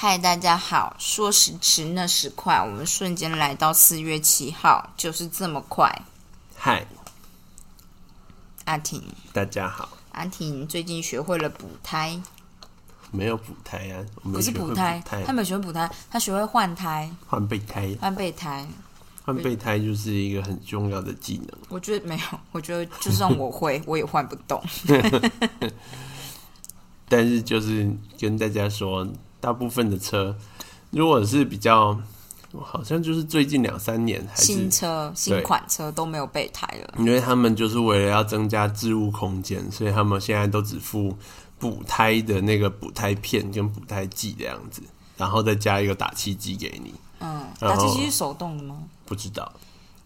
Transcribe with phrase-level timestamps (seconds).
[0.00, 0.94] 嗨，大家好！
[0.96, 6.02] 说时迟，那时快，我们瞬间来到四月七号，就是这么快。
[6.54, 6.86] 嗨，
[8.66, 9.02] 阿婷，
[9.32, 9.88] 大家好。
[10.12, 12.22] 阿婷最近学会了补胎，
[13.10, 18.68] 没有补胎啊，我不是补胎，他没有学会补胎，他学会换胎、换备胎，换备胎。
[19.24, 21.48] 换备胎就是一个很重要的技能。
[21.68, 24.62] 我觉得没有，我觉得就算我会， 我也换不动。
[27.10, 29.04] 但是就是跟大家说，
[29.40, 30.36] 大部分的车，
[30.90, 31.98] 如果是比较，
[32.52, 36.94] 好像就是最近两三年还是新车、新款车都没有备胎了。
[36.98, 41.16] 因为他们就是为了要增加置物空间，所以他们现在都只付
[41.58, 44.82] 补胎的那个补胎片跟补胎剂的样子，
[45.16, 46.94] 然后再加一个打气机给你。
[47.20, 48.76] 嗯，打气机是手动的吗？
[49.04, 49.52] 不知道，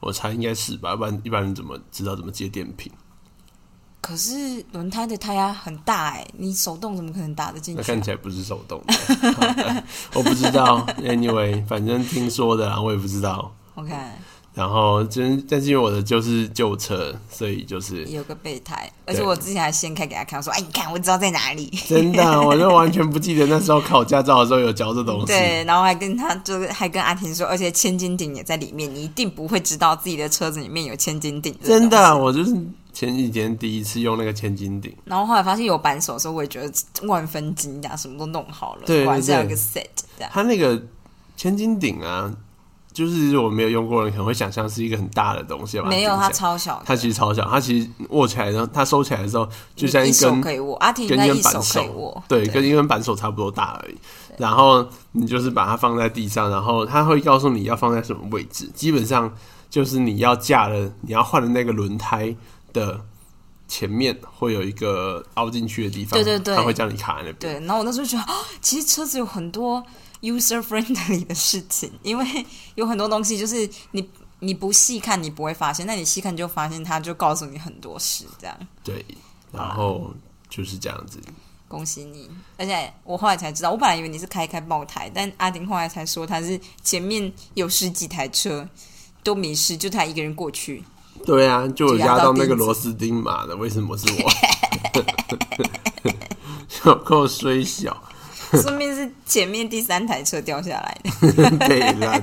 [0.00, 2.90] 我猜应该是吧，要不然一般人怎么知道怎么接电瓶？
[4.02, 10.84] 可是轮胎的胎压很大哎，你手动怎么可能打得进去看起来不是手动的， 我不知道。
[10.98, 13.54] Anyway，反正听说的啦，我也不知道。
[13.76, 13.94] OK，
[14.54, 25.26] 然后真，但是因为我的就是旧车，所以就是有个备胎，而且我之前还掀开给他看，我说：“哎，你看，我知道在哪里。”真的，我就 完全不记得那时候考驾照的时候有教这东西。
[25.26, 31.56] 对，然后还跟他就是还跟阿婷说，而且千斤顶也在里面，你一定不会知道自己的车子里面有千斤顶。
[31.62, 32.54] 真的，我就是
[32.92, 36.72] 前几天第一次用那个千斤顶，然后后来发现有扳手的时候，我也觉得
[37.06, 40.30] 万分惊讶，什么都弄好了，对果然是要有对个 set 这样。
[40.32, 40.80] 它那个
[41.36, 42.32] 千斤顶啊，
[42.92, 45.88] 就是我没有用过的人可能会想象是一个很大的东西吧？
[45.88, 53.96] 没有，它超小，它其实超小，它其实握起来然后，它收起来的时候就像一手根可以握，阿婷跟该一手可以一根扳手握，，对，跟一根扳手差不多大而已。
[54.36, 58.68] 然后你就是把它放在地上，然后它会告诉你要放在什么位置。
[58.74, 59.32] 基本上
[59.68, 62.34] 就是你要架的，你要换的那个轮胎
[62.72, 63.00] 的
[63.68, 67.36] 前面会有一个凹进去的地方，对对对他会叫你卡在那边。
[67.38, 69.82] 对，然后我那时候觉得，哦， 其实车子有很多
[70.20, 74.08] user friendly 的事情，因为 有很多东西就是你
[74.40, 78.56] 你不细看你不会发现，那你细看就发现，他就告诉你很多事，这样。
[78.84, 79.04] 对，
[79.52, 80.12] 然后
[80.50, 81.20] 就是这样子。
[81.68, 82.28] 恭喜你！
[82.58, 88.68] 而且我后来才知道，我本来以为你是开开爆胎，但阿丁后来才说他是前面有十几台车
[89.22, 90.84] 都没事，就他一个人过去。
[91.24, 94.30] 对啊，就有压到那个螺丝钉嘛的，为什么是我？
[96.68, 97.96] 小扣虽小，
[98.52, 102.20] 说明是前面第三台车掉下来的， 对啦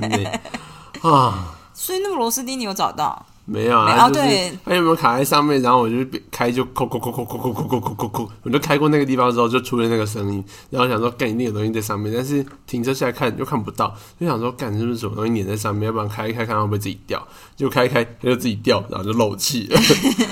[1.01, 1.55] 啊！
[1.73, 3.25] 所以那个螺丝钉你有找到？
[3.51, 5.59] 没有啊，就是对它有没有卡在上面？
[5.61, 5.95] 然后我就
[6.29, 15.87] 开就扣扣扣扣扣扣扣扣扣扣扣，我就开过那个地方之后就出了那个声音，然后想说干一定有东西在上面，但是停车下来看又看不到，就想说干是不是什么东西粘在上面？
[15.87, 17.27] 要不然开一开看会不会自己掉？
[17.55, 19.81] 就开一开它就自己掉，然后就漏气了。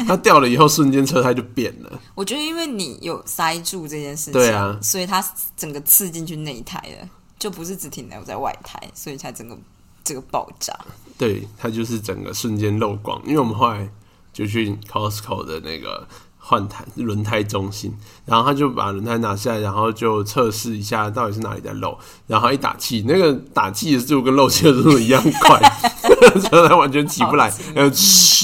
[0.07, 1.99] 它掉了以后瞬间车胎就变了。
[2.13, 9.57] 我觉得因为你有塞住这件事情，对啊所以它整个刺进去内胎了，就不是只停留在外胎，所以才整个
[10.03, 10.77] 这个爆炸。
[11.17, 13.21] 对，它就是整个瞬间漏光。
[13.25, 13.89] 因为我们后来
[14.31, 16.07] 就去 Costco 的那个
[16.37, 17.93] 换胎轮胎中心，
[18.25, 21.97] 然后他就把轮胎拿下来，然后就测试一下到底是哪里在漏，
[22.27, 25.59] 然后一打气，那个打气的速度跟漏气的速度一样快，
[26.41, 27.95] 车胎完全起不来，然后，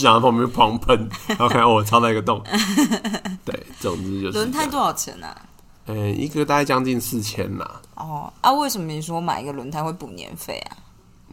[0.03, 2.43] 然后旁边狂喷，然后看到我超大一个洞。
[3.45, 5.33] 对，总之就是轮胎多少钱啊？
[5.85, 7.81] 呃，一个大概将近四千啦。
[7.95, 10.77] 哦啊，为什么你说买一个轮胎会补年费啊？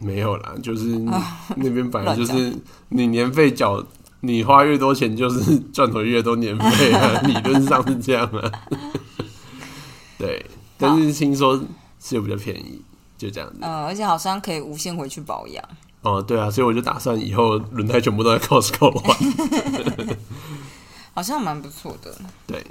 [0.01, 2.53] 没有啦，就是啊那边本来就是
[2.89, 3.83] 你年费缴，
[4.21, 8.51] 你花越多钱就是赚回越多年费啊， 理论上是这样啊。
[10.17, 10.45] 对，
[10.77, 11.63] 但是听说
[11.99, 12.81] 是有比较便宜，
[13.17, 13.57] 就这样子。
[13.61, 15.63] 嗯，而且好像可以无限回去保养。
[16.01, 19.17] 哦，对啊，所以我就打算以后轮胎全部都在 Costco 换。
[21.13, 22.15] 好像蛮不错的。
[22.47, 22.65] 对，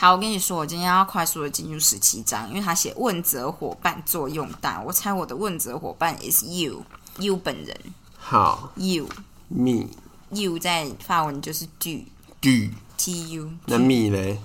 [0.00, 7.76] 好，我跟你说，我今天要快速的进入十七章，因为他写问责伙伴作用大，我猜我的问责伙伴 is you，you 本人。
[8.16, 9.88] 好，you，me。
[10.30, 14.38] you 在法文就是 do，do，t u 那 me 呢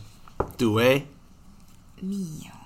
[0.57, 1.05] ？do 哎
[1.99, 2.57] ？me 哦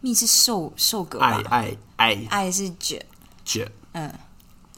[0.00, 1.50] ，，me 是受受格爱吧？
[1.50, 2.50] 爱爱爱。
[2.50, 3.00] 是卷，
[3.44, 4.12] 卷，嗯，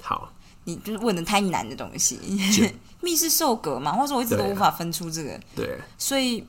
[0.02, 0.30] 好，
[0.64, 2.18] 你就是问的太难的东西
[3.06, 3.12] 卷。
[3.12, 3.92] 蜜是受格嘛？
[3.92, 6.44] 或者说我一直都无法分出这个，对，所以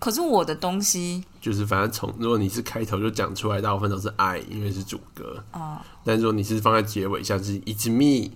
[0.00, 5.42] 可是我的东西就是反正从如果你是开头就讲出来，大部分都是爱，因为是主歌。
[5.52, 8.30] 哦但如果你是放在结尾，像是 It's me，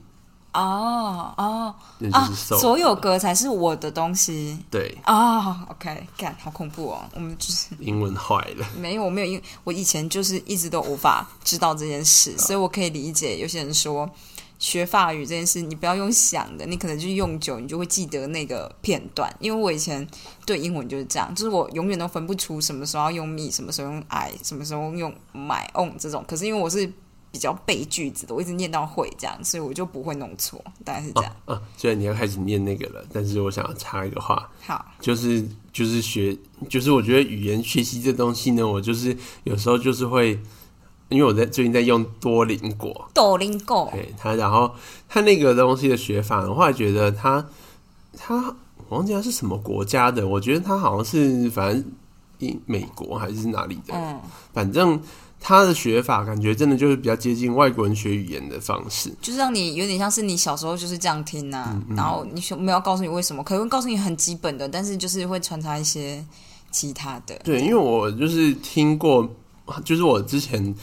[0.53, 5.57] 哦哦那啊所有歌才是我的东西对，哦。
[5.69, 7.05] OK，干好恐怖哦！
[7.15, 8.67] 我们就是 英文坏了。
[8.77, 14.09] 没有，我没有，因为我以前就是一直都无法知道这件事，所以我可以理解有些人说，
[14.61, 19.35] 学法语这件事，你不要用想的，你可能就是用久，你就会记得那个片段。
[19.41, 20.07] 因为我以前
[20.47, 26.23] 对英文就是这样，就是我永远都分不出什么时候要用 me，什么时候用 I，什么时候用 my own 这种。
[26.29, 26.87] 可是因为我是
[27.33, 31.35] 比较背句子的，我一直念到会这样，所以我就不会弄错，大概是这样。
[31.47, 35.43] 啊，虽然你要开始念那个了，但是我想要插一个话，好，就是
[35.73, 36.37] 就是学，
[36.69, 40.39] 就是我觉得语言学习这东西呢，我就是有时候就是会，
[41.11, 44.71] 因为我在最近在用多邻国，多邻国，对它，然后
[45.09, 47.45] 它那个东西的学法，我后来觉得它
[48.17, 48.37] 它
[48.89, 51.85] 我忘记它是什么国家的，我觉得它好像是反正
[52.39, 54.21] 英美国还是哪里的，嗯，
[54.53, 55.01] 反正
[55.39, 59.13] 它的学法感觉真的就是比较接近外国人学语言的方式。
[59.21, 66.25] 就是让你有点像是你小时候就是这样听呐、嗯然后你没有告诉你为什么，可能会告诉你很基本的，但是就是会穿插一些
[66.71, 67.35] 其他的。
[67.43, 69.29] 对，因为我就是听过，
[69.85, 70.75] 就是我之前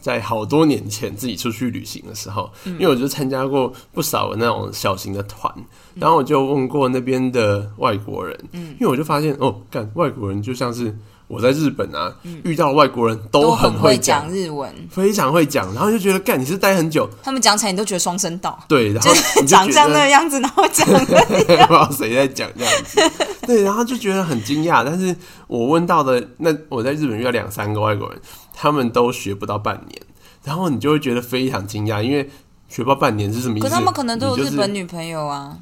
[0.00, 5.52] 在好多年前自己出去旅行的时候，因为我就参加过不少的那种小型的团，
[5.94, 10.96] 然后我就问过那边的外国人，因为我就发现哦，干外国人就像是
[11.30, 12.12] 我在日本啊，
[12.42, 14.28] 遇到的外国人都很会讲。
[14.28, 23.00] 日文，非常会讲，然后就觉得干你是待很久，他们讲起来你都觉得双声道，对，然后就是你就长相觉得那个样子，然后讲不知道谁在讲这样子，
[23.46, 24.82] 对，然后就觉得很惊讶。
[24.84, 25.14] 但是
[25.46, 28.20] 我问到的那我在日本遇到两三个外国人，
[28.52, 30.02] 他们都学不到半年，
[30.42, 32.28] 然后你就会觉得非常惊讶，因为
[32.68, 33.68] 学不到半年是什么意思？
[33.68, 35.56] 可他们可能都有日本女朋友啊，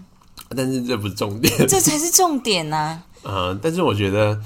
[0.57, 1.53] 但是这不是重点。
[1.69, 4.41] 这才是重点呐、 呃，但是我觉得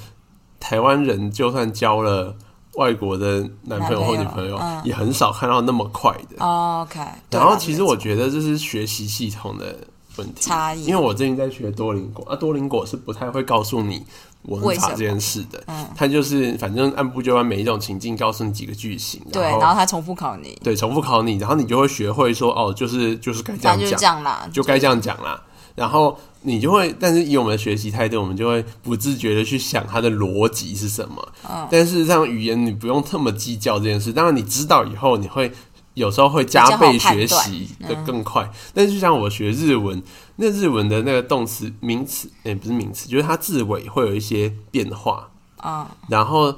[0.63, 2.33] 台湾人就算交了
[2.77, 6.37] 外国的男朋友或女朋友，也很少看到那么快的。
[6.39, 7.01] 哦 OK，
[7.31, 9.77] 然后其实我觉得这是学习系统的
[10.17, 10.85] 问题差异。
[10.85, 14.07] 因为我最近在学多邻国啊，多邻国是不太会告诉你
[14.45, 15.85] 文为什么法这件事的，嗯。
[15.97, 25.43] 它就是反正按部就班，每一种情境告诉你几个句型，对，然然后他重复考你，对重复考你，然后你就会学会说哦，就是就是该这样讲，就该这样讲啦。
[25.75, 31.33] 然后你就会，但是以我们的学习态度，我们就会不自觉的去想它的逻辑是什么。
[31.49, 34.13] 嗯但事实上，语言你不用这么计较这件事。
[34.13, 35.51] 当然，你知道以后，你会
[35.95, 38.51] 有时候会加倍学习的更快。
[38.75, 40.03] 但是，就像我学日文，
[40.37, 45.29] 那日文的那个动词、名词，也、不是名词，就是它字尾会有一些变化。
[45.65, 46.53] 嗯然后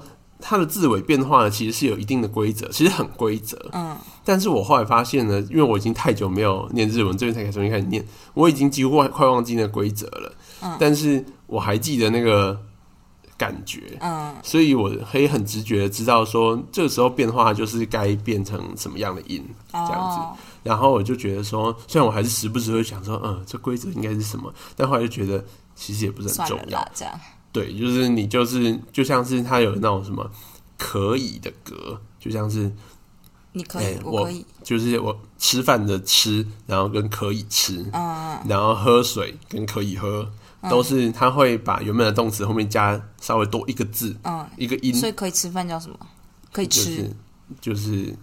[0.47, 3.59] 它的字尾变化呢，其实是有一定的规则，其实很规则。
[3.73, 10.33] 嗯，但是我后来发现呢，因为我已经太久没有念日文，这边才重新开始念，我已经几乎快快忘记那规则了。
[10.61, 10.77] 嗯。
[10.79, 12.61] 但是我还记得那个
[13.39, 14.35] 感觉，嗯。
[14.43, 19.43] 所以我可以很直觉的知道说，这个时候变化就是该变成什么样的音，
[19.73, 20.19] 这样子。
[20.19, 25.43] 哦，然后我就觉得说，虽然我还是时不时会想说，嗯，这规则应该是什么，但后来就觉得
[25.75, 26.87] 其实也不是很重要。
[26.95, 27.19] 这样，
[27.55, 30.29] 对，就是你就是就像是它有那种什么
[30.77, 32.71] 可以的格，就像是
[33.53, 40.29] 你可以哎，我我可以，就是我吃饭的吃，然后跟可以吃，嗯然后喝水跟可以喝，
[40.69, 45.97] 都是它会把原本的动词后面加稍微多一个字，嗯，一个音，所以可以吃饭叫什么？
[46.51, 47.15] 可以吃就是
[47.61, 48.17] 就是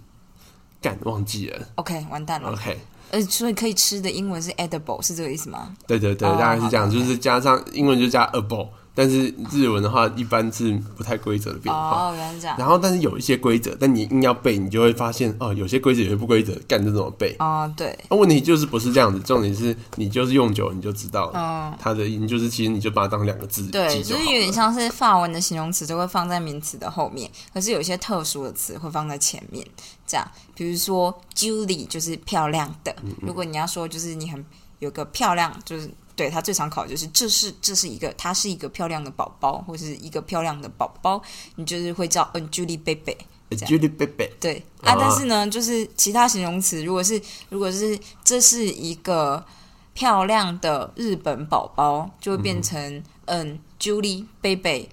[0.81, 1.67] 干忘记了。
[1.75, 2.51] ，OK，完蛋了。
[2.51, 2.77] OK，
[3.11, 5.73] 呃，所以可以吃的英文是 edible，是这个意思吗？
[5.87, 12.09] 对对对，哦大概是这样，就是加上英文就加 able，但是日文的话一般是不太规则的变化。
[12.09, 12.55] 哦，原来这样。
[12.57, 17.35] 然后，但是有一些规则，但你硬要背，你就会发现哦，有些规则有些不规则，干这怎么背？
[17.39, 24.51] 哦，对，那问题就是不是这样子，重点是你就是用久了你就知道了，嗯，它的音就是其实你就把它当两个字对，就是有点。
[24.51, 29.65] 像是法文的形容词都会放在名词的后面，可是有一些特殊的词会放在前面。
[30.05, 34.45] 这样，比如说 Julie 就是漂亮的，嗯如果你要说就是你很
[34.81, 41.21] 有个漂亮，就是对他最常考的就是这是这是一个他是一个漂亮的宝宝，或是一个漂亮的宝宝，
[41.55, 43.15] 你就是会叫嗯 Julie baby。
[43.51, 49.45] Julie baby，对啊啊，但是呢，就是其他形容词，如果是如果是这是一个
[49.93, 54.87] 漂亮的日本宝宝，就会变成嗯 Julie baby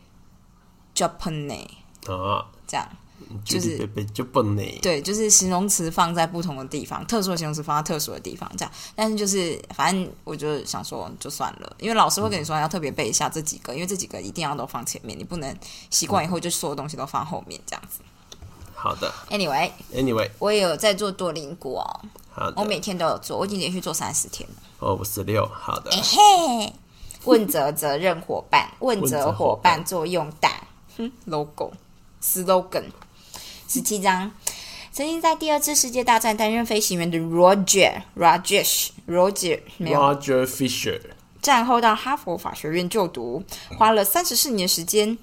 [0.92, 1.68] Japanese
[2.06, 2.88] 啊，这样。
[3.44, 4.62] 就是 baby 就笨呢。
[4.82, 8.72] 对，就是形容词放在不同的地方，特殊的形容词放在特殊的地方，这样。
[8.94, 15.56] 但是就是反正我就想说就算了，因为老师会跟你说要特别背一下这几个，因为这几个一定要都放前面，你不能
[15.90, 18.00] 习惯以后就所有东西都放后面这样子。
[18.74, 22.08] 好的 Anyway，，Anyway，我也有在做多邻国哦。
[22.30, 24.54] 好的，我每天都有做，我已经连续做三十天了。
[24.78, 26.72] 哦，五十六，好的，嘿，
[27.24, 30.62] 问责责任伙伴，问责责伙伙伴伴作用大。
[30.96, 31.72] 哼，logo
[32.22, 32.84] slogan
[33.68, 34.30] 十七章。
[34.90, 40.98] 曾经在第二次世界大战担任飞行员的 Roger Rajesh Roger 没有 Roger Fisher，
[41.42, 43.44] 战后到哈佛法学院就读，
[43.76, 45.18] 花了三十四年时间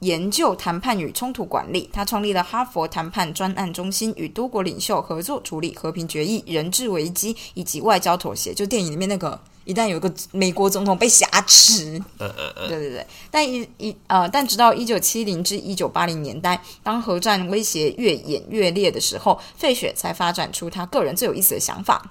[0.00, 1.90] 研究谈判与冲突管理。
[1.92, 8.54] 他创立了哈佛谈判专案中心，与多国领袖合作处理和平决议、人质危机以及外交妥协。
[8.54, 22.10] 就电影里面那个，一旦有一个美国总统被挟持，对对对，但一一呃，但直到一九七零至一九八零年代，当核战威胁越演越烈的时候，费雪才发展出他个人最有意思的想法。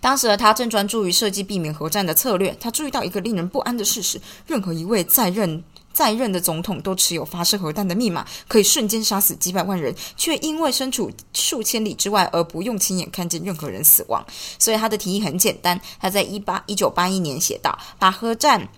[0.00, 2.56] 当时的他正专注于设计避免核战的策略。
[2.60, 5.62] 他注意到一个令人不安的事实：任何一位在任
[5.92, 14.24] 在任的总统都持有发射核弹的密码，可以瞬间杀死几百万人，却因为身处数千里之外而不用亲眼看见任何人死亡。
[14.58, 18.68] 所以他的提议很简单，他在一八一九八一年写道：“把核战。”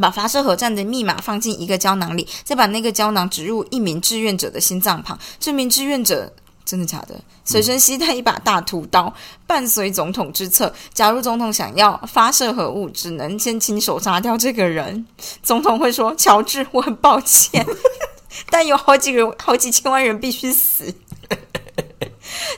[0.00, 5.16] 把发射核弹的密码放进一个胶囊里，再把那个胶囊植入一名志愿者的心脏旁。
[5.38, 6.32] 这名志愿者
[6.64, 7.20] 真的假的？
[7.44, 9.12] 随身携带一把大屠刀，
[9.46, 10.72] 伴随总统之侧。
[10.94, 15.04] 假如总统想要发射核物，只能先亲手杀掉这个人。
[15.42, 17.66] 总统会说：“乔治，我很抱歉，
[18.48, 20.94] 但有好几个人、好几千万人必须死。”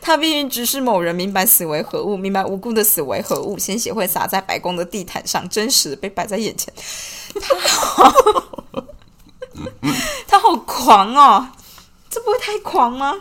[0.00, 3.58] 他必须指使某人明白死为何物，明白无辜的死为何物。
[3.58, 6.72] 鲜血会洒在白宫的地毯上，真实的被摆在眼前。
[7.40, 8.12] 他好，
[10.28, 11.48] 他好狂哦！
[12.10, 13.14] 这不会太狂吗？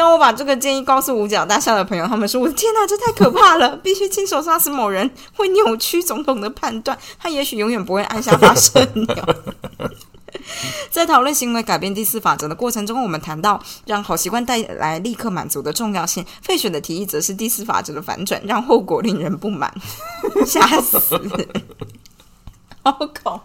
[0.00, 3.76] 当我把这个建议告诉五角大厦的朋友，他们说：“我的天哪，这太可怕了！
[3.84, 6.96] 必须亲手杀死某人，会扭曲总统的判断。
[7.18, 9.06] 他也许永远不会按下发射钮。
[10.90, 16.24] ”在讨论行为改变第四法则的过程中，我们谈到让好习惯带来立刻满足的重要性。
[16.40, 19.70] 费雪的提议则是第四法则的反转，让后果令人不满，
[20.46, 21.20] 吓死！
[22.82, 22.90] 好
[23.22, 23.38] 恐。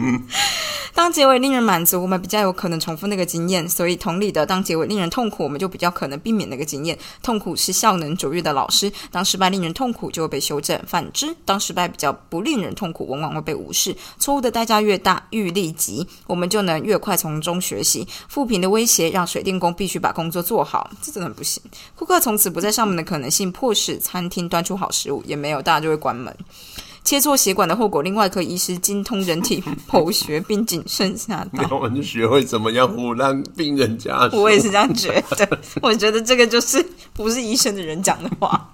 [0.92, 6.98] 当结尾令人满足，我们比较有可能重复那个经验；所以同理的，当结尾令人痛苦，我们就比较可能避免那个经验。
[7.22, 8.92] 痛苦是效能卓越的老师。
[9.10, 13.96] 当失败令人痛苦，就会被修正；反之，当失败比较不令人痛苦，往往会被无视。
[14.18, 18.06] 错误的代价越大，愈立即，我们就能越快从中学习。
[18.28, 21.62] 负评的威胁让水电工必须把工作做好，这真的很不行。
[21.94, 26.36] 顾客从此不在上门的可能性，迫使餐厅端出好食物，也没有，大家就会关门。
[27.10, 31.76] 切错血管的后果，另外科医师精通人体 剖学，并谨慎下刀。
[31.76, 34.40] 我们就学会怎么样胡乱病人家属。
[34.40, 36.80] 我也是这样觉得，我觉得这个就是
[37.12, 38.70] 不是医生的人讲的话。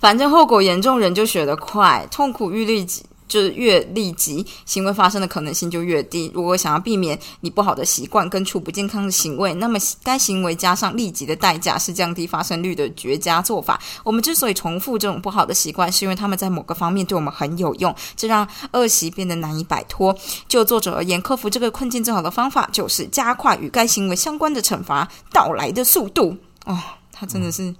[0.00, 3.04] 反正后果严重，人就学得快，痛苦愈立即。
[3.26, 6.30] 就是越立即，行为发生的可能性就越低。
[6.34, 13.80] 如果想要避免你不好的习惯跟处不健康的行为，那么该行为加上立即的代价是降低发生率的绝佳做法。
[14.02, 20.16] 我们之所以重复这种不好的习惯，是因为他们在某个方面对我们很有用，这让恶习变得难以摆脱。
[20.46, 26.36] 就作者而言，克服这个困境最好的方法就是加快与该行为相关的惩罚到来的速度。
[26.66, 26.78] 哦，
[27.12, 27.74] 他真的是，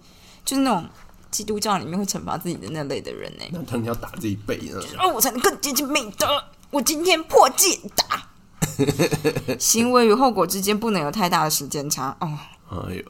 [0.45, 0.85] 就是那种。
[1.35, 3.45] 基督教里面会惩罚自己的那类的人呢？
[3.51, 4.81] 那他们要打自己背呢？
[5.01, 6.45] 哦，我才能更接近美德。
[6.71, 8.29] 我今天破戒打。
[9.59, 12.39] 行为与后果之间不能有太大的时间差哦。
[12.71, 13.03] 哎呦。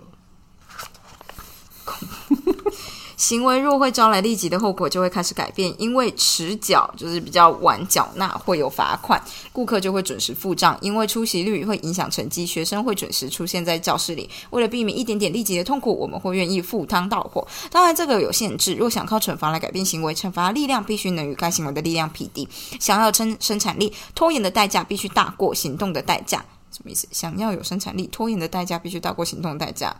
[3.17, 5.75] 行为若会招来立即的后果，就会开始改变。
[5.79, 10.77] 因为迟缴就是比较晚缴纳会有罚款，顾客就会准时付账。
[10.81, 14.29] 因为出席率会影响成绩，学生会准时出现在教室里。
[14.51, 17.47] 为了避免一点点立即的痛苦，我们会愿意赴汤蹈火。
[17.71, 18.75] 当然，这个有限制。
[18.75, 22.49] 若想靠惩罚来改变行为，惩罚力量必须能与该行为的力量匹敌。
[22.81, 26.45] 想要生生产力，拖延的代价必须大过行动的代价。
[26.71, 27.07] 什么意思？
[27.13, 29.95] 想要有生产力，拖延的代价必须大过行动代价。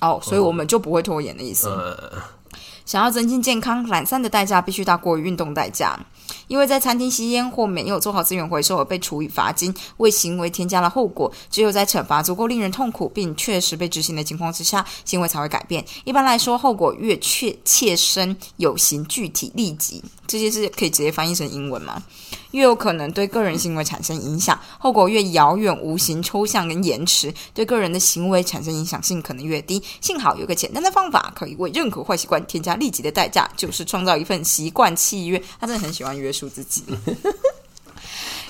[0.00, 1.68] 哦，所以我们就不会拖延的意思。
[2.84, 5.98] 想要增进健康，懒散的代价必须大过于运动代价。
[6.48, 11.30] 因为在餐厅吸烟或没有做好资源回收而被处以罚金，为行为添加了后果。
[11.50, 15.84] 只有在惩罚足够令人痛苦并确实被执行的情况之下，行为才会改变。
[16.04, 22.02] 一般来说，后果越切切身、有形、具体、立即，这些是可以直接翻译成英文吗？
[22.52, 29.80] 越有可能对个人行为产生影响，后果越遥远、无形、抽象跟延迟，对个人的行为产生影响性可能越低。
[30.00, 35.40] 幸好有个简单的方法，可以为任何坏习惯添加立即的代价，就是创造一份习惯契约。
[35.60, 36.84] 他真的很喜欢约束自己。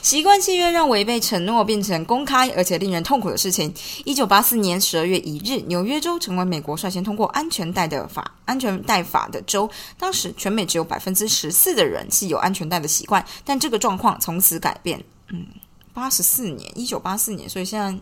[0.02, 3.72] 习惯契约让违背承诺变成公开而且令人痛苦的事情。
[4.06, 9.68] 一九八四年十二月一日，纽约州成为美国率先通过安全带的法安全带法的州。
[9.98, 15.04] 当时全美只有百分之十四的人是有安全带的习惯，但这个状况从此改变。
[15.28, 15.46] 嗯，
[15.92, 17.94] 八十四年，一九八四年，所以现在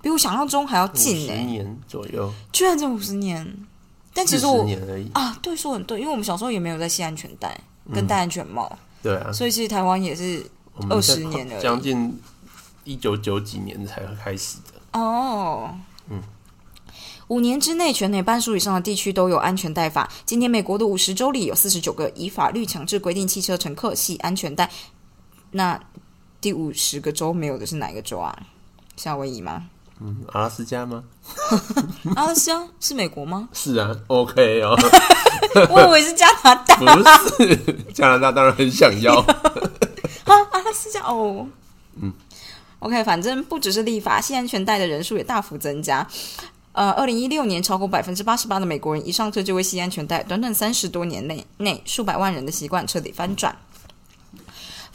[0.00, 3.66] 比我想象中还要近呢，年左右，居然只五十年。
[4.14, 4.66] 但其实我
[5.12, 7.60] 啊，对，说很对，因为我们小时候也没有在系安全带
[7.92, 10.44] 跟戴安全帽，对啊，所以其实台湾也是。
[10.88, 12.18] 二十年了，将近
[12.84, 15.76] 一九九几年才开始的哦。
[16.08, 16.22] 嗯，
[17.28, 20.10] 五年之内，全美半数以上的地区都有安全带法。
[20.24, 24.70] 今天，美国的五十州里有四十九个以法律强制规定汽车乘客系安全带。
[25.50, 25.78] 那
[26.40, 28.34] 第五十个州没有的是哪一个州啊？
[28.96, 29.68] 夏威夷吗？
[30.02, 31.04] 嗯，阿拉斯加吗？
[32.16, 33.48] 阿拉斯加是美国吗？
[33.52, 34.74] 是啊，OK 哦，
[35.70, 36.76] 我以为是加拿大。
[36.76, 37.56] 不是
[37.92, 39.14] 加拿大，当然很想要。
[40.24, 41.46] 啊，阿拉斯加哦，
[42.00, 42.12] 嗯
[42.78, 46.06] ，OK，反正不只是立法，系安全带的人数也大幅增加。
[46.72, 53.54] 呃，二零一六年，超过百分之八十八的美国人一上车就会系安全带，短短三十多年内，内数百万人的习惯彻底翻转。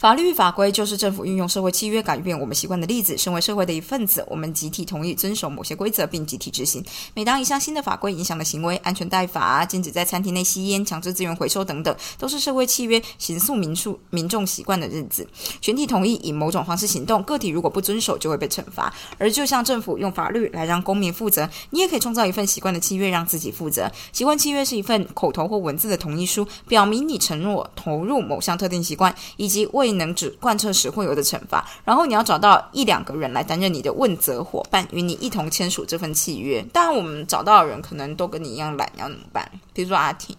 [0.06, 3.18] 法律法规就是政府运用社会契约改变我们习惯的例子。
[3.18, 6.86] 身为社会的一份子，我们集体同意遵守某些规则，并集体执行。
[7.16, 15.28] 每当一项新的法规影响的行为，安全带法、禁止在餐厅内吸烟、强制资源回收等等，都是社会契约形塑民数民众习惯的日子。
[15.60, 18.94] 全体同意以某种方式行动，个体如果不遵守，就会被惩罚。
[19.18, 23.92] 而就像政府用法律来让公民负责，你也可以创造一份习惯的契约，让自己负责。
[24.14, 31.68] 习惯契约是一份口头或文字的同意书，表明你承诺投入某项特定习惯，以及为能只贯彻时会有的惩罚。
[31.84, 36.62] 然后你要找到一两个人来担任你的问责伙伴，与你一同签署这份契约。
[36.72, 39.52] 当然，我们找到的人可能都跟你一样懒，要怎么办？
[39.74, 40.36] 比如说阿婷。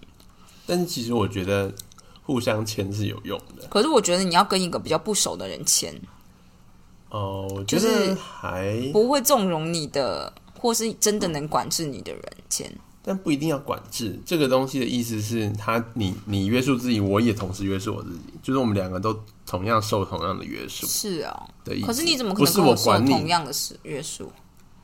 [0.66, 1.72] 但是其实我觉得
[2.22, 3.66] 互相签是有用的。
[3.68, 5.94] 可是我觉得你要跟一个比较不熟的人签，
[7.10, 12.72] 哦，我觉就是得还，不会纵容你的，或是真的能管制你的人签。
[13.06, 14.18] 但不一定要管制。
[14.26, 21.48] 这个东西的意思是，他你你约束自己，我也同时约束我自己，就是我们两个都同样受同样的约束是哦。
[21.86, 23.10] 可是你怎么可能跟受我管你？
[23.10, 24.32] 同样的事约束？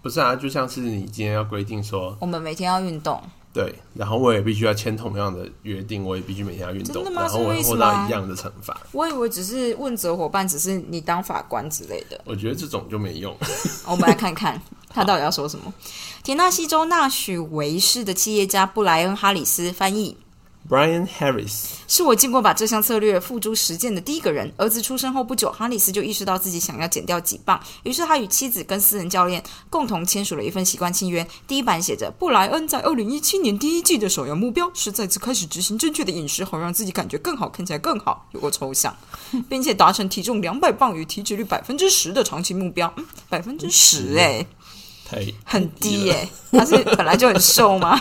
[0.00, 3.20] 不是啊，就像是你今天要规定说，我们每天要运动，
[3.52, 8.80] 对，然后我也必须要签同样的约定，我也必须每天要运动然后我会获是这个意思吗到一样的惩罚。
[8.92, 12.20] 我以为只是问责伙伴，只是你当法官之类的。
[12.24, 13.36] 我觉得这种就没用。
[13.86, 15.72] 我们来看看 他到底要说什么。
[16.22, 20.16] 田纳西州纳许维市的企业家布莱恩·哈里斯翻译。
[20.68, 24.50] Brian Harris，是我见过把这项策略付诸实践的第一个人。
[24.56, 31.26] 儿子出生后不久，哈里斯就意识到自己想要减掉几磅，于是他与妻子跟私人教练共同签署了一份习惯契约。
[31.46, 38.28] 第一版写着：布莱恩在二零一七年第一季的首要目标是再次开始执行正确的饮食，好让自己感觉更好，看起来更好。
[38.30, 38.96] 有个抽象，
[39.48, 42.92] 并且达成体重两百磅与体脂率百分之十的长期目标。
[42.96, 44.46] 嗯，百分之十哎，
[45.04, 48.00] 太很低了耶、他是本来就很瘦吗？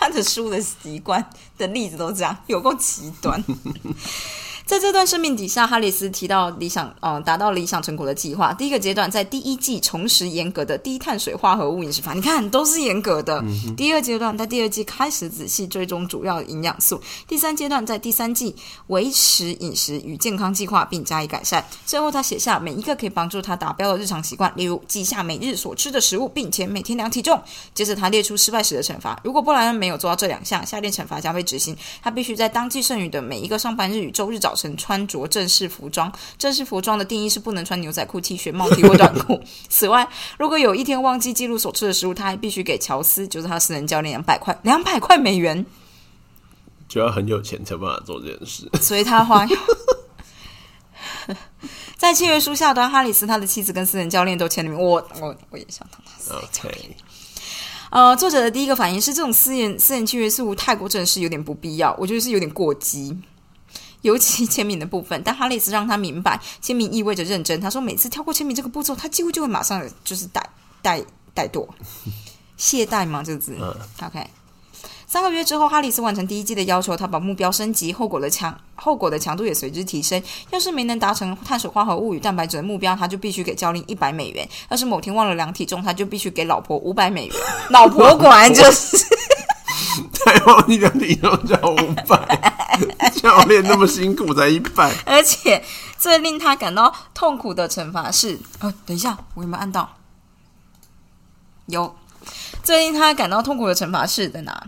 [0.00, 1.24] 看的书的习惯
[1.58, 3.44] 的例子都这样，有够极端。
[4.70, 8.52] 在这段生命底下，哈里斯提到理想，呃，达到理想成果的计划。
[8.52, 13.40] 第一个阶段在第一季重拾严格的低碳水化合物饮食法，你看都是严格的。
[13.40, 17.02] 嗯第二阶段在第二季开始仔细追踪主要营养素。
[17.26, 18.54] 第三阶段在第三季
[18.86, 21.64] 维持饮食与健康计划，并加以改善。
[21.84, 27.42] 最后，他写下每一个可以帮助他达标的日常习惯，例如记下每日所吃的食物，并且每天量体重。
[27.74, 29.20] 接着，他列出失败时的惩罚。
[29.24, 31.76] 如果布莱恩没有做到这两项，下列惩罚将被执行。
[32.00, 36.12] 他必须在当季剩余的每一个上班日与周日早晨穿着正式服装。
[36.36, 39.40] 正式服装的定义是不能穿牛仔裤、T 恤、帽 T 或短裤。
[39.68, 40.06] 此外，
[40.38, 45.64] 如果有一天忘记记录所吃的食物，他还必须给乔斯，就是他私人教练两百块，两百块美元。
[46.88, 48.68] 就要很有钱才有办法做这件事。
[48.82, 49.46] 所以他花。
[51.96, 54.80] 在契约书下端，哈里斯他的妻子跟私人教练都签了名。
[54.80, 56.96] 我我我也想当他私人教练。
[57.90, 61.94] 呃，作者的第一个反应是，这种私人私人契约似乎太过正式，有点不必要。
[61.98, 63.16] 我觉得是有点过激，
[64.02, 65.20] 尤其签名的部分。
[65.24, 67.60] 但哈里斯让他明白，签名意味着认真。
[67.60, 70.42] 他说，每次跳过签名这个步骤，他几乎就会马上就是怠
[70.82, 71.66] 怠怠惰、
[72.56, 73.22] 懈怠嘛？
[73.22, 74.26] 这个字、嗯 OK。
[75.06, 80.22] 三个月之后，哈里斯完成第一季的要求，他把目标升级，后果的强后果的强度也随之提升。
[80.50, 87.36] 要是没能达成碳水化合物与蛋白质的目标，他就必须给教练一百美元；要是某天忘了量体重，他就必须给老婆五百美元。
[87.70, 88.96] 老婆果然就是。
[90.12, 92.49] 太忘记量体重叫五百，
[93.20, 95.62] 教练那么辛苦才一百， 而且
[95.98, 99.96] 最令他感到痛苦的惩罚是，呃，等一下，我有没有按到？
[101.66, 101.94] 有。
[102.62, 104.62] 最令他感到痛苦的惩罚是在哪？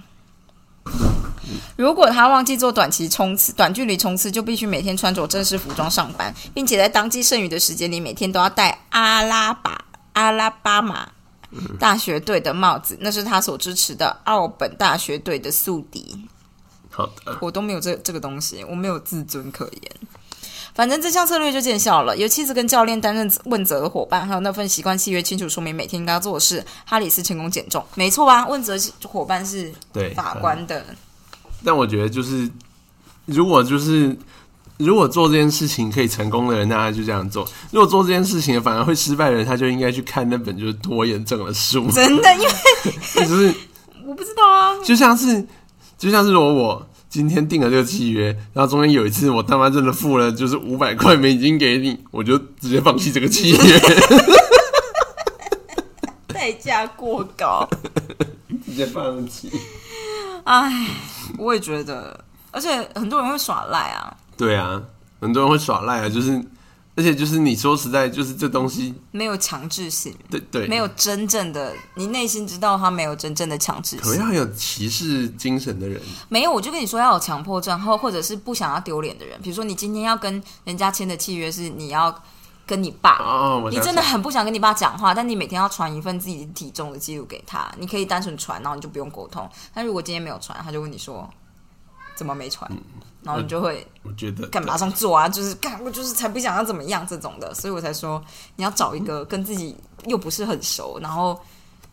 [1.76, 11.10] 如果他忘记做短期冲刺、短距离冲刺，就必须每天穿着正式服装上班，并且在当季剩余的时间里，每天都要戴阿拉巴阿拉巴马
[11.78, 16.26] 大学队的帽子，那是他所支持的奥本大学队的宿敌。
[16.92, 19.92] 好的，我都没有这这个东西，我没有自尊可言。
[20.74, 26.64] 反正这项策略就见效了，有妻子跟教练担任问责的伙伴，还有那份习惯契约清楚说明每天应该要做的事。
[26.86, 28.46] 哈里斯成功减重，没错吧？
[28.46, 28.74] 问责
[29.04, 30.82] 伙伴是对法官的，
[31.62, 32.50] 但我觉得就是，
[33.26, 34.16] 如果就是
[34.78, 41.90] 如果做这件事情可以成功的人，那他就这样做；如果做这件事情反而会失败的人，他就应该去看那本就是拖延症的书。
[41.90, 42.48] 真的，因为
[43.28, 43.54] 就是
[44.06, 44.74] 我不知道啊。
[44.82, 45.46] 就像是
[46.02, 53.80] 就像是如果我今天订了这个契约，然后中间有一次我他妈真的付了就是五百块美金给你，我就直接放弃这个契约，
[56.26, 57.68] 代价过高。
[58.66, 59.48] 直接放弃。
[60.42, 60.88] 唉，
[61.38, 62.18] 我也觉得，
[62.50, 64.82] 而且很多人会耍赖啊，对啊，
[65.20, 66.32] 很多人会耍赖啊，就是
[66.94, 74.00] 而且就是你说实在，就是这东西，没有强制性，对对，没有真正的，你内心知道他没有真正的强制性。
[74.00, 79.40] 可能很有歧视精神的人，没有，我就跟你说要有强迫症，或或者是不想要丢脸的人。
[79.40, 82.14] 比如说，你今天要跟人家签的契约是你要
[82.66, 89.48] 跟你爸，哦，你真的很不想跟你爸讲话，但你每天要传一份自己体重的记录给他，你可以单纯传，然后你就不用沟通。
[89.72, 91.28] 但如果今天没有传，他就问你说
[92.14, 92.70] 怎么没传，
[93.22, 98.22] 然后你就会我觉得干马上做啊，就是干我就是才不想要怎么样这种的，所以我才说
[98.56, 101.38] 你要找一个跟自己又不是很熟，然后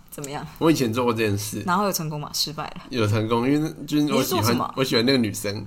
[0.10, 2.30] 怎么样，我以前做过这件事，然后有成功吗？
[2.34, 2.82] 失败了。
[2.90, 5.66] 有成功，因为就是我喜欢我喜欢那个女生，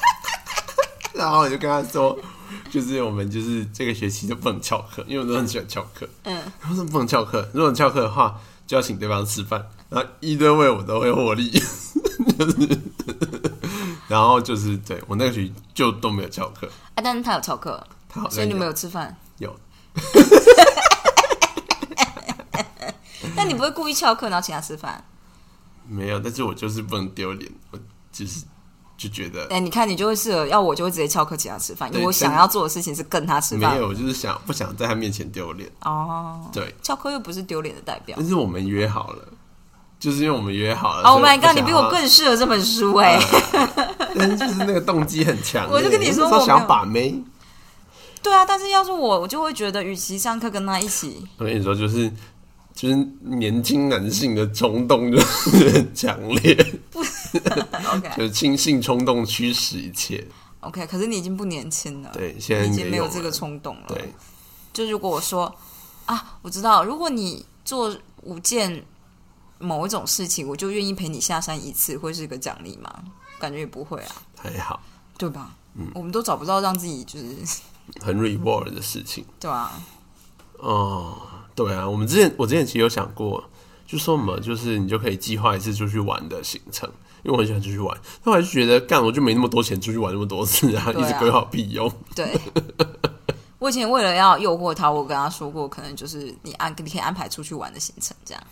[1.12, 2.18] 然后我就跟她说，
[2.70, 6.08] 就是我们就是这个学期就不能翘课，因为我都很喜欢翘课。
[6.24, 6.34] 嗯，
[6.70, 7.46] 为什么不能翘课？
[7.52, 12.80] 如果你翘课的话，就要请对方吃饭，然后一堆位我都会获利，就是，
[14.10, 19.56] 然后就是对我那个学期就都没有翘课，啊、但是他有翘课，他好像所以你们有有吃饭，有
[23.36, 25.04] 但你不会故意翘课然后请他吃饭？
[25.86, 26.18] 没有？
[26.18, 27.78] 但是我就是不能丢脸，我
[28.10, 28.44] 就是
[28.96, 33.74] 就觉得哎、你看你就会适合，要我就会直接翘课请他吃饭，因为我想要做的事情是跟他吃饭。
[33.74, 36.74] 没有，我就是想不想在他面前丢脸，哦，对。
[36.82, 38.16] 翘课又不是丢脸的代表。
[38.18, 39.28] 但是我们约好了，
[40.00, 41.02] 就是因为我们约好了。
[41.02, 41.54] Oh my god！
[41.54, 43.20] 你比我更适合这本书哎、
[44.16, 45.74] 但是就是那个动机很强烈。
[45.74, 47.22] 我就跟你说我想把妹。
[48.22, 52.10] 对啊，但是要是我，我就会觉得，与其上课跟他一起，我跟你说，就是
[52.74, 56.54] 就是年轻男性的冲动就是很强烈
[56.92, 60.26] ，OK 就是轻性冲动驱使一切。
[60.60, 63.82] OK，可是你已经不年轻了，对，现在已经没有这个冲动了。
[63.88, 64.12] 对，
[64.74, 65.54] 就如果我说
[66.04, 68.84] 啊，我知道，如果你做五件
[69.60, 72.92] 某一种事情，我就愿意陪你下山一次，会是个奖励吗？
[73.38, 74.80] 感觉也不会啊，还好，
[75.16, 75.54] 对吧？
[75.74, 77.36] 嗯我们都找不到让自己就是
[78.02, 79.24] 很 reward 的事情。
[79.38, 79.80] 对啊、
[80.58, 81.16] 哦，
[81.54, 83.44] 对啊，我们之前我之前其实有想过，
[83.86, 86.90] 就说什么，就是你就可以计划一次出去玩的行程，
[87.22, 91.90] 因为我很喜欢出去玩，但我还是觉得干我就没那么多钱出去玩那么多次啊一直规划必用。
[92.14, 92.38] 对。
[93.60, 98.42] 我以前为了要诱惑他，我跟他说过，可能就是你安你可以安排出去玩的行程这样。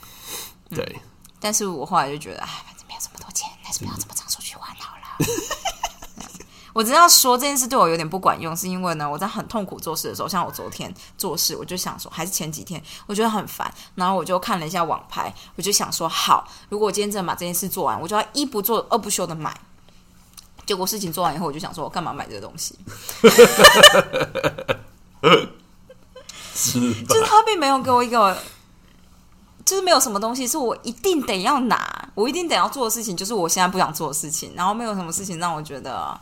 [0.70, 1.00] 对，
[1.40, 5.02] 但是我后来就觉得，哎，反正没有这么多钱，还是不要这么常出去玩好了。
[6.74, 19.58] 我只要说这件事对我有点不管用，是因为呢，我在很痛苦做事的时候，像我昨天做事，我就想说，还是前几天，我觉得很烦，然后我就看了一下网拍，我就想说，好，如果我今天真的把这件事做完，我就要一不做二不休的买。
[20.66, 22.78] 结果事情做完以后，我就想说，我干嘛买这个东西？
[26.54, 28.36] 就是他并没有给我一个，
[29.68, 36.18] 就是没有什么东西是我一定得要拿，我一定得要做的事情，就是我现在不想做的事情，然后没有什么事情让我觉得，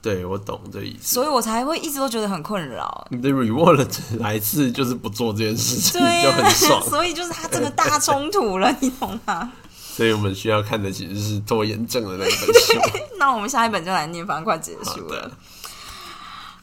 [0.00, 1.12] 对我懂这意思。
[1.12, 3.06] 所以我才会一直都觉得很困扰。
[3.10, 3.86] 你的 reward
[4.18, 6.82] 来一次就是不做这件事情，对就很、爽。
[6.82, 9.52] 所以就是他这个大冲突了，你懂吗？
[9.76, 12.80] 所以我们需要看的其实是拖延症的那一本书。
[13.20, 15.30] 那我们下一本就来念，反正快结束了的。，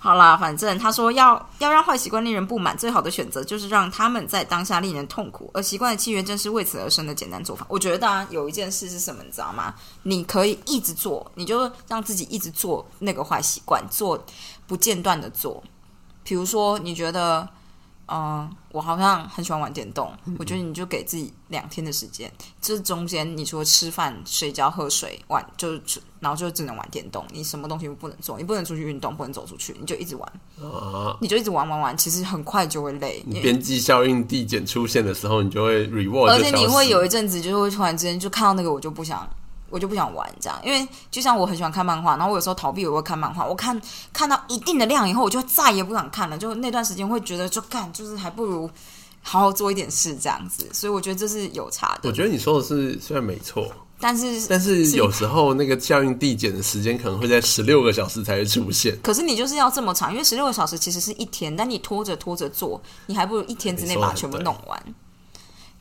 [0.04, 7.66] 好啦，反正他说要要让坏习惯令人不满，最好的选择就是让他们在当下令人痛苦，而习惯的契约正是为此而生的简单做法。
[7.70, 9.74] 我觉得啊，有一件事是什么，你知道吗？
[10.02, 14.22] 你可以一直做，你就让自己一直做那个坏习惯，做
[14.68, 15.63] 不间断的做。
[16.22, 17.48] 比如说，你觉得，
[18.08, 39.28] 嗯、我好像很喜欢玩电动，我觉得你就给自己两天的时间，这中间你除了吃饭、睡觉、喝水、玩，就是然后就只能玩电动，你什么东西都不能做，你不能出去运动，不能走出去，你就一直玩，啊，你就一直玩玩玩，其实很快就会累，你边际效应递减出现的时候，你就会 reward，而且你会有一阵子就是会突然之间就看到那个我就不想。
[39.74, 43.82] 我就不想玩这样，因为就像我很喜欢看漫画，然后我有时候逃避我会看漫画，我看
[44.14, 46.38] 看到一定的量以后，我就再也不想看了。
[46.38, 48.70] 就那段时间会觉得就干，就是还不如
[49.24, 50.70] 好好做一点事这样子。
[50.72, 52.02] 所以我觉得这是有差的。
[52.04, 53.68] 我觉得你说的是虽然没错，
[54.00, 58.96] 但是但是是有时候那个效应递减的时间可能会在十六个小时才会出现。
[59.02, 64.96] 可是你就是要这么长，因为十六个小时其实是一天，但你拖着拖着做，你还不如一天之内把它全部弄完。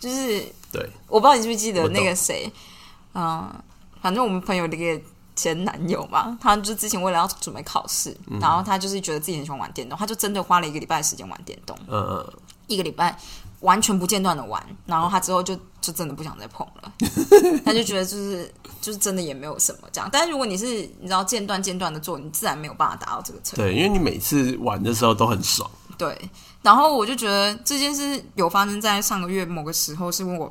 [0.00, 2.50] 就是对，我不知道你记不记得那个谁，
[3.14, 3.48] 嗯、
[4.02, 5.02] 反正我们朋友的一个
[5.34, 12.32] 前男友嘛，他就之前为了要准备考试，嗯然后他就是觉得自己很喜欢玩电动，他就真的花了一个礼拜的时间玩电动，嗯嗯，
[12.66, 13.16] 一个礼拜
[13.60, 16.92] 完全不间断的玩，然后他之后就就真的不想再碰了，
[17.64, 20.10] 他就觉得就是就是真的也没有什么这样。
[20.12, 20.66] 但是如果你是
[21.00, 23.62] 你知道间断间断的做，你自然没有办法达到这个程度。
[23.62, 25.70] 对，因为你每次玩的时候都很爽。
[25.96, 26.18] 对，
[26.62, 30.50] 然后我就觉得这件事有发生在上个月某个时候，是我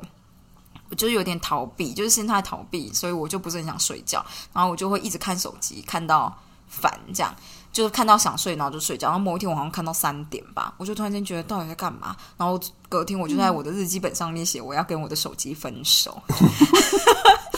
[0.92, 6.36] 我就是有点逃避，就是心态逃避，所以我就不是很想睡觉，然后我就会一直看手机，看到
[6.68, 7.34] 烦这样。
[7.72, 9.08] 就是看到想睡，然后就睡觉。
[9.08, 12.14] 然后某一天我好像看到三点吧，我就突然间觉得到底在干嘛。
[12.36, 16.22] 然后隔天我就在我的日记本上面写我要跟我的手机分手。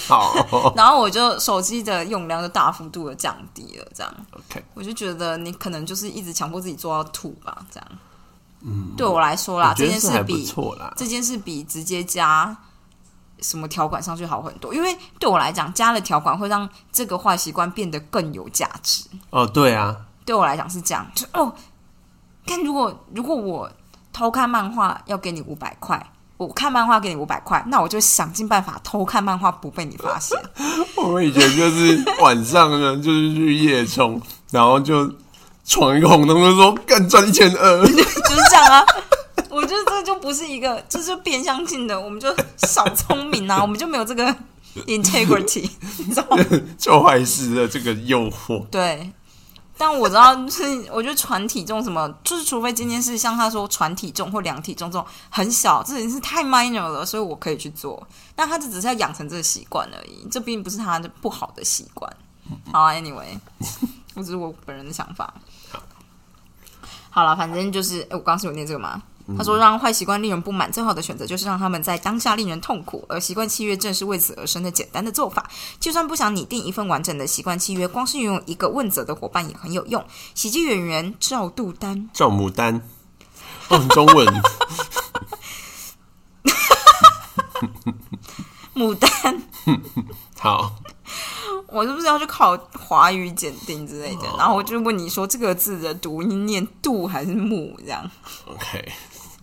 [0.07, 0.33] 好，
[0.77, 4.15] 然后我就手机的用量就大幅度的降低了，这样。
[4.31, 7.89] OK，我就觉得你可能就是一直强迫自己做到吐吧，这样。
[8.61, 10.95] 嗯，对我来说啦，这件事比错啦。
[10.97, 12.57] 这件事比直接加
[13.45, 19.05] 什么条款上去好很多，因为对我来讲，加了条款会让这个坏习惯变得更有价值。
[19.29, 21.53] 哦，对啊，对我来讲是这样，就哦，
[22.47, 23.71] 看如果如果我
[24.15, 26.03] 偷看漫画要给你五百块，
[26.39, 30.39] 我看漫画给你五百块，那我就想尽办法偷看漫画不被你发现。
[30.97, 34.19] 我们以前就是晚上呢，就是去夜冲，
[34.51, 35.13] 然后就
[35.67, 37.85] 闯一个红灯，就说干赚一千二。
[37.87, 38.87] 就是这样啊。
[39.55, 44.27] 我觉得这就不是一个，这是变相性的，我们就少聪明啊，我们就没有这个
[44.87, 46.45] integrity，你知道吗？
[46.77, 49.13] 做坏事的这个诱惑，对。
[49.77, 50.63] 但我知道，就是
[50.93, 58.07] 我觉得传体重什么，就是除非今天是像他说传体重或量体重这种很小，这已经是太 minor 了，所以我可以去做。
[58.37, 62.09] 但他这只是要养成这个习惯而已，这并不是他的不好的习惯。
[62.73, 63.37] 好啊，anyway，
[64.15, 65.35] 这只是我本人的想法。
[67.11, 69.03] 好了，反正就是，哎，我刚刚是有念这个吗？
[69.39, 75.51] 他说：“让坏习惯令人不满，最好的选择就是让他们在当下令人痛苦，而习惯契约正是为此而生的简单的做法。
[75.81, 82.83] 就算不想拟定一份完整的习惯契约，光是拥有一个问责的伙伴也很有用。”喜剧演员赵杜丹，赵牡丹，
[83.69, 84.27] 哦，中文
[88.75, 89.43] 牡丹，
[90.39, 90.71] 好，
[91.69, 94.25] 我是不是要去考华语检定之类的？
[94.37, 98.11] 然后我就问你说这个字的读音念杜还是木这样
[98.47, 98.93] ？OK，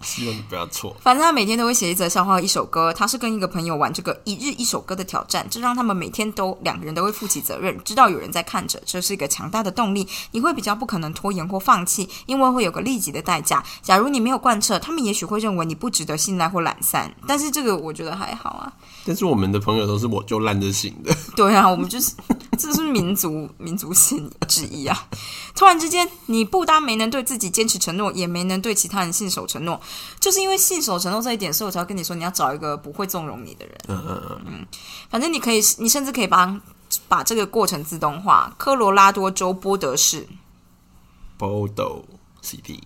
[0.02, 0.96] 希望你不要错。
[1.02, 2.94] 反正他每天都会写一则笑话、一首歌。
[2.94, 10.08] 他是跟一个朋友玩这个一日一首歌的挑战，这让他们每天都两个人都会负起责任，知道有人在看着，这是一个强大的动力。
[10.32, 13.64] 你会比较不可能拖延或放弃，因为会有个立即的代价。
[13.82, 17.14] 假如你没有贯彻，他们也许会认为你不值得信赖或懒散。
[17.28, 18.72] 但是这个我觉得还好啊。
[19.06, 22.12] 但是我们的朋友都是我就烂着型的，对啊，我们就是
[22.62, 25.08] 这是民族民族性之一啊。
[25.56, 29.80] 突然之间，你不单没能对自己坚持承诺，也没能对其他人信守承诺，
[30.20, 33.76] 就是因为信守承诺这一点，所以我才会跟你说，你要找一个不会纵容你的人。
[33.88, 34.66] 嗯嗯嗯，
[35.10, 36.62] 反正你可以，你甚至可以把
[37.08, 38.54] 把这个过程自动化。
[38.58, 40.28] 科罗拉多州波德市
[41.40, 42.04] ，Bodo
[42.44, 42.82] City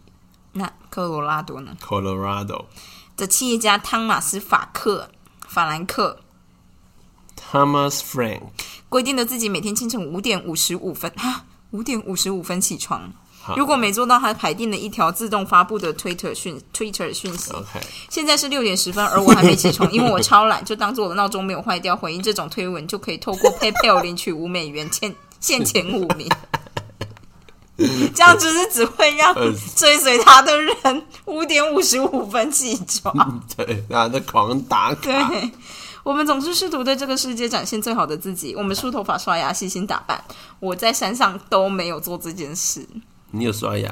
[0.53, 2.65] 那科罗拉多呢 Colorado
[3.17, 5.09] 的企业家汤马斯法克
[5.47, 6.21] 法兰克
[7.51, 8.41] Thomas Frank
[8.89, 13.11] 规定了自己每天清晨五点五十五分，哈， 五点五十五分起床。
[13.55, 17.51] 如果没做到，他排定了一条自动发布的 Twitter 讯 Twitter 讯息。
[17.51, 17.79] OK，
[18.09, 21.95] 现在是六点十分，而我还没起床， 因为我超懒，就当做我的闹钟没有坏掉。
[21.95, 26.27] 回应这种推文就可以透过 PayPal 领取五美元，欠现前五名。
[28.15, 30.73] 这样就是只会让呃追随他的人
[31.25, 33.39] 五点五十五分起床。
[33.55, 35.51] 对，然后在狂打卡，对，
[36.05, 38.53] 我们总是试图对这个世界展现最好的自己。
[38.55, 40.23] 我们梳头发、刷牙、细心打扮。
[40.59, 42.87] 我在山上都没有做这件事。
[43.31, 43.91] 你有刷牙？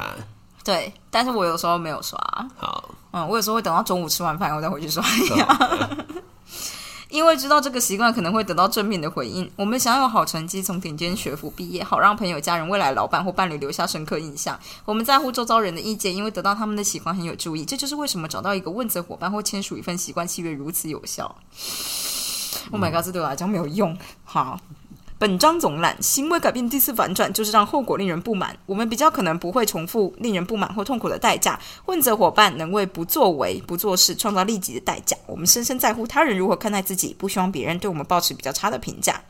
[0.63, 2.15] 对，但是我有时候没有刷。
[2.55, 5.03] 好，嗯，我有时候会等到中午吃完饭，我再回去刷
[5.35, 5.89] 牙。
[7.13, 14.59] 因为知道这个习惯可能会得到正面的回应，我们想要有好成绩，从顶尖学府毕业，好让朋友、家人、未来老板或伴侣留下深刻印象。
[14.83, 17.63] 我们在乎周遭人的意见，因为得到他们的喜欢很有注意。
[17.63, 21.35] 这就是为什么找到一个问责伙伴或签署一份习惯契约如此有效。
[22.71, 23.95] Oh my god，这对我来讲没有用。
[24.23, 24.59] 好。
[25.19, 28.57] 本章总览，行为改变第四反转就是让后果令人不满。
[28.65, 31.57] 我们比较可能不会重复令人不满或痛苦的代价。
[31.85, 35.15] 问责伙伴能为不作为、不做事创造立即的代价。
[35.25, 39.21] 我们深深在乎他人如何看待自己，不希望别人对我们保持比较差的评价。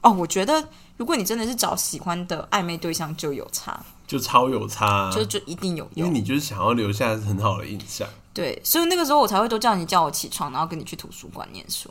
[0.00, 6.06] 哦，我觉得如果你真的是找喜欢的暧昧对象，就有差，就超有差，就就一定有用。
[6.08, 11.88] 因为你就是想要留下很好的印象对，所以那个时候我才会都叫你叫我起床，然后跟你去图书馆念书。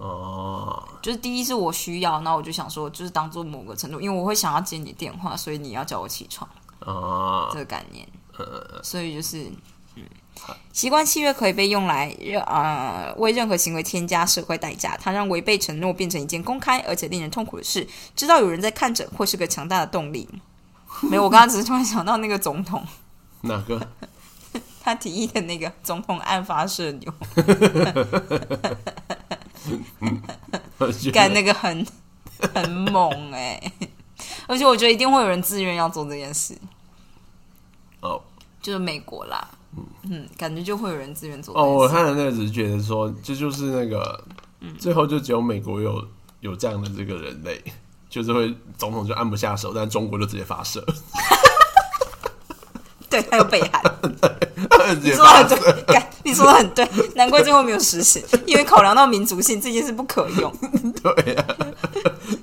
[0.00, 0.82] 哦。
[1.02, 6.48] 就是第一是我需要，那我就想说，就是当做某个程度，因为我会想要接你电话，所以你要叫我起床。
[6.80, 8.06] 哦这，个概念。
[8.82, 9.50] 所以就是，
[9.96, 10.02] 嗯，
[10.72, 17.86] 习惯契约可以被用来任呃为任何行为添加社会代价，它让违背承诺变成一件公开而且令人痛苦的事。
[18.16, 20.28] 知道有人在看着，会是个强大的动力。
[21.08, 22.84] 没有，我刚刚只是突然想到那个总统，
[23.42, 23.78] 哪个？
[24.82, 28.78] 他他提议的那个总统案发射钮，我觉得
[31.12, 31.86] 干那个很
[32.54, 33.72] 很猛哎、
[34.46, 36.56] 而且我觉得一定会有人自愿要做这件事，
[38.00, 38.20] 哦。
[38.62, 39.48] 就是美国啦，
[40.02, 41.88] 嗯，感觉就会有人自愿做这哦，我。
[41.88, 44.22] 看的那个只是觉得说，这就是那个，
[44.60, 46.06] 嗯最后就只有美国有
[46.40, 47.58] 有这样的这个人类，
[48.10, 50.84] 就是会总统就按不下手，但中国就直接发射，
[53.10, 53.82] 对，还有北韩，
[55.14, 55.84] 说的很。
[55.86, 60.52] 对，你说的很对，难怪最后没有实行，因为考量到民族性，这件事不可用。
[61.02, 61.44] 对呀、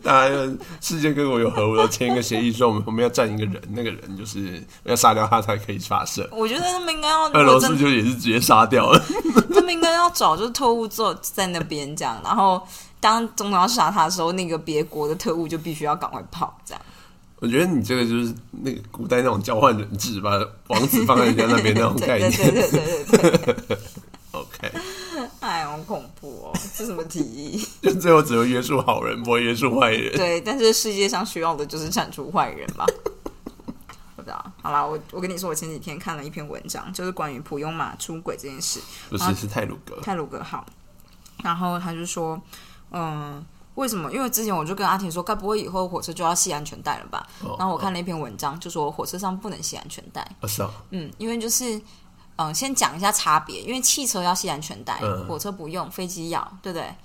[0.04, 0.36] 大家
[0.82, 6.28] 世界各国有核武都签一个协议，说我们我们要占一个人，那个人就是要杀掉他才可以发射。
[6.34, 9.02] 我觉得他们应该要，俄罗斯就也是直接杀掉了。
[9.56, 12.62] 他们应该要找就是特务坐在那边这样，然后
[13.00, 16.82] 当总统要杀他的时候，那个别国的特务就必须要赶快跑这样。
[17.40, 20.32] 我觉得你这个就是那个古代那种交换人质，把
[20.68, 22.32] 王子放在人家那边那种 概念。
[22.32, 23.78] 对对对对对，
[24.32, 24.72] OK，
[25.40, 26.60] 哎，好恐怖哦！
[26.76, 27.64] 这什么提议？
[27.82, 30.16] 就最后只会约束好人，不会约束坏人。
[30.16, 32.86] 对，但是世界上需要的就是铲除坏人吧。
[34.16, 38.80] 不知道，好啦，我我跟你说，我前几天看了一篇文章，就是关于普悠玛出轨这件事。
[39.10, 39.98] 不是，是泰鲁格。
[40.02, 40.66] 泰鲁格号，
[41.44, 42.42] 然后他就说，
[42.92, 43.46] 嗯，
[43.78, 44.12] 为什么？
[44.12, 47.26] 因为之前我就跟阿婷说，该不会以后火车就要系安全带了吧？
[47.44, 50.28] 哦然后我看了一篇文章，就说火车上不能系安全带。
[50.42, 51.80] 哦，是啊，嗯，因为就是，
[52.38, 56.96] 嗯，先讲一下差别，因为汽车要系安全带，嗯火车不用，飞机要，对不对？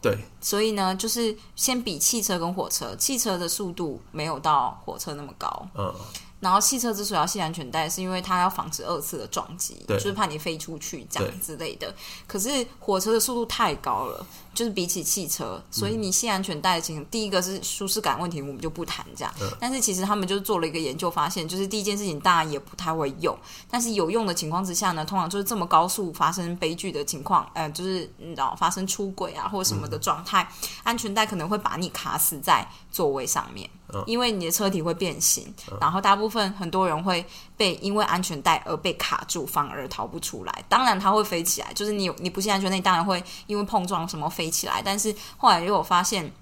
[0.00, 5.94] 对，所以呢，就是先比汽车跟火车，汽车的速度没有到火车那么高，嗯，
[6.40, 11.94] 然后汽车之所以要系安全带，是因为它要防止二次的撞击，就是怕你飞出去这样之类的。
[12.26, 19.34] 可是火车的速度太高了，就是比起汽车，所以你系安全带的情况，第一个是舒适感问题，我们就不谈这样。
[19.40, 23.36] 嗯但是其实他们就是做了一个研究，发现就是第一件事情大家也不太会用，
[23.70, 30.48] 但是有用的情况之下呢，通常就是这么高速发生悲剧的情况，呃，就是你知道发生出轨啊或者什么的状态，
[30.82, 33.68] 安全带可能会把你卡死在座位上面。
[34.06, 37.24] 因为你的车体会变形，然后大部分很多人会
[37.56, 40.64] 被因为安全带而被卡住，反而逃不出来。
[40.68, 44.82] 当然，它会飞起来，就是你你不系安全带，当然会因为碰撞什么飞起来。
[44.84, 46.32] 但是后来又有发现，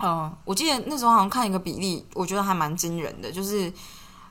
[0.00, 3.72] 嗯、我记得那时候好像看一个比例，我觉得还蛮惊人的，就是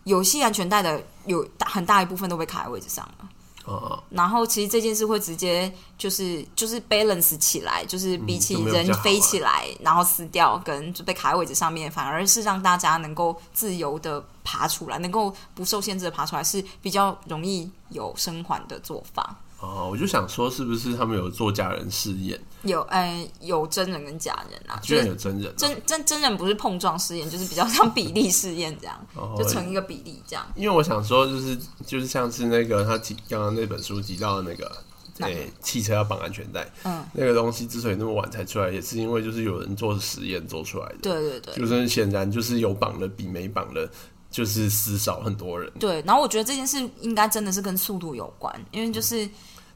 [0.04, 3.30] 有系安全带的有大很大一部分都被卡在位置上了。
[3.68, 19.36] 哦，然后其实这件事会直接就是就是 balance 起来，就是比起人飞起来、然后死掉，跟就被卡在位置上面，反而是让大家能够自由的爬出来，能够不受限制的爬出来，是比较容易有生还的做法。
[19.60, 22.40] 哦，我就想说，是不是他们有做假人试验？
[22.64, 30.46] 有呃有真人跟假人啊，居然有真人、啊，真真真人不是碰撞试验，就是比较像比例试验这样，哦就成一个比例这样。
[30.56, 34.70] 因为我想说，就是就是像是那个他提刚刚那本书提到的那个，
[35.18, 41.56] 哪个诶、汽车要绑安全带，嗯，那个东西之所以那么晚才出来，也是因为就是有人做实验做出来的，对对对。
[41.56, 43.90] 就是显然就是有绑的比没绑的，
[44.38, 45.68] 就是死少很多人。
[45.80, 49.28] 对，然后我觉得这件事应该真的是跟速度有关，因为就是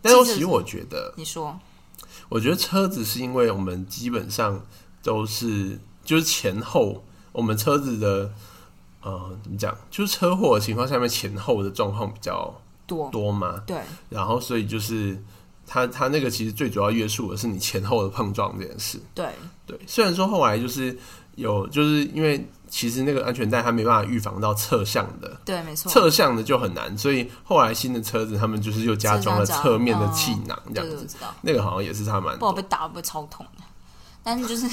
[0.04, 1.60] 但是其实我觉得，你说，
[2.30, 4.64] 我觉得车子是因为我们基本上
[5.02, 8.32] 都是就是前后，我们车子的
[9.02, 12.54] 呃怎么讲，就是车祸的情况下面前后的状况比较
[12.86, 15.20] 多多嘛，对然后所以就是
[15.66, 19.02] 它它那个其实最主要约束的是你前后的碰撞这件事。
[19.16, 19.28] 对
[19.66, 20.96] 对，虽然说后来就是
[21.34, 25.40] 有就是因为其实那个安全带它没办法预防到侧向的。
[25.46, 25.92] 对，没错。
[25.92, 33.64] 侧向的就很难，所以后来新的车子他们就是又加装了侧面的气囊这样子，知道，那个好像也是他们不好被打会超痛的？
[34.24, 34.68] 但是就是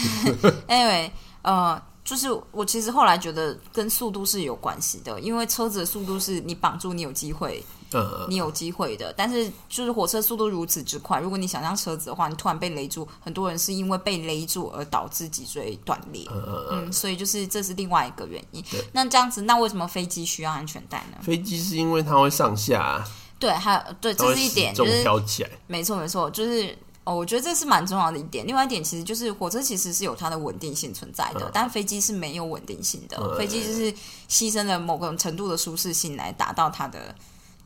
[0.69, 1.11] anyway，
[1.43, 16.27] 呃，就是我其实后来觉得跟速度是有关系的，因为车子的速度是你绑住你有机会，嗯你有机会的，但是就是火车速度如此之快，如果你想象车子的话，你突然被勒住，很多人是因为被勒住而导致脊椎断裂。
[16.31, 18.63] 嗯嗯嗯，所以就是这是另外一个原因。
[18.93, 21.19] 那这样子，那为什么飞机需要安全带呢？
[21.23, 23.05] 飞机是因为它会上下啊，
[23.39, 25.51] 对，还有对，这是一点，就是飘起来。
[25.67, 28.47] 没错，没错，就是哦，我觉得这是蛮重要的一点。
[28.47, 33.17] 另外一点，其实就是火车其实是有它的稳定性存在的，嗯但飞机是没有稳定性的。
[33.19, 33.91] 嗯飞机就是
[34.29, 37.15] 牺牲了某个程度的舒适性来达到它的，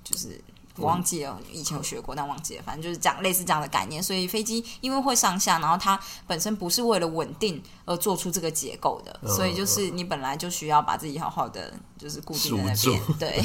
[0.04, 0.40] 就是
[0.76, 4.02] 我忘记了，以前有学过，但忘记了，反正就是这样类似这样的概念。
[4.02, 13.02] 所以飞机因为会上下，然后它本身不是为了稳定而做出这个结构的，嗯所以就是你本来就需要把自己好好的就是固定在那边。
[13.18, 13.42] 对，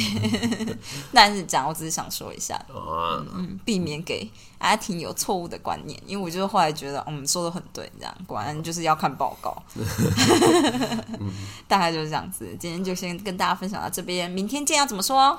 [1.11, 2.55] 但是讲，我只是想说一下。
[2.69, 4.29] 啊，嗯，避免给
[4.59, 9.61] 阿婷有错误的观念，因为我就是后来觉得，嗯，说的很对，这样果然就是要看报告，
[11.67, 12.47] 大概就是这样子。
[12.57, 15.37] 今天就先跟大家分享到这边，明天见，要怎么说？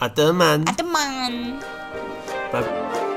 [0.00, 1.30] 阿德曼阿，德曼。
[2.50, 3.09] 拜。